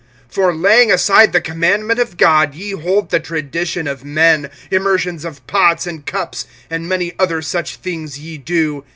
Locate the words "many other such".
6.89-7.75